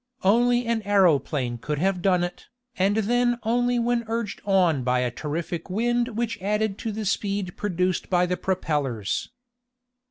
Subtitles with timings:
[0.23, 5.11] Only an aeroplane could have done it, and then only when urged on by a
[5.11, 9.29] terrific wind which added to the speed produced by the propellers.